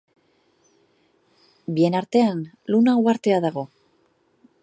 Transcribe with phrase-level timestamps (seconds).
[1.77, 2.41] Bien artean
[2.75, 3.67] Luna Uhartea dago.